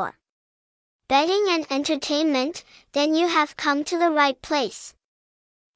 [1.09, 4.95] betting and entertainment, then you have come to the right place.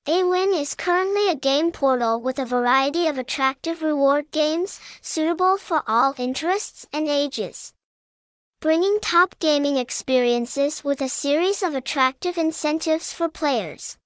[0.07, 5.85] AWIN is currently a game portal with a variety of attractive reward games, suitable for
[5.87, 7.73] all interests and ages.
[8.61, 13.99] Bringing top gaming experiences with a series of attractive incentives for players.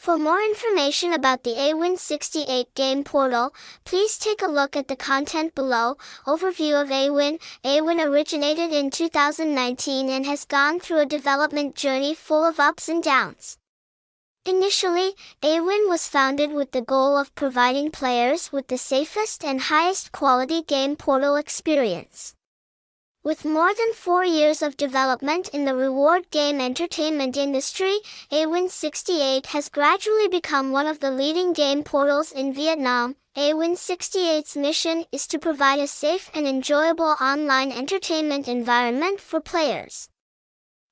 [0.00, 3.52] For more information about the AWIN 68 game portal,
[3.84, 5.98] please take a look at the content below.
[6.26, 7.38] Overview of AWIN.
[7.64, 13.02] AWIN originated in 2019 and has gone through a development journey full of ups and
[13.02, 13.58] downs.
[14.46, 15.12] Initially,
[15.42, 20.62] AWIN was founded with the goal of providing players with the safest and highest quality
[20.62, 22.34] game portal experience.
[23.22, 27.98] With more than four years of development in the reward game entertainment industry,
[28.32, 33.16] AWIN 68 has gradually become one of the leading game portals in Vietnam.
[33.36, 40.08] AWIN 68's mission is to provide a safe and enjoyable online entertainment environment for players.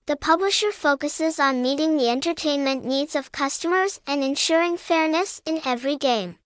[0.05, 5.97] The publisher focuses on meeting the entertainment needs of customers and ensuring fairness in every
[5.97, 6.36] game.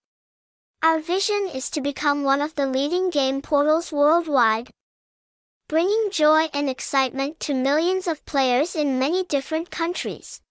[0.80, 4.70] Our vision is to become one of the leading game portals worldwide,
[5.72, 10.42] bringing joy and excitement to millions of players in many different countries.